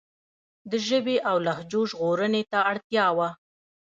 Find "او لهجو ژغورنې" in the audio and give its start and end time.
1.29-2.43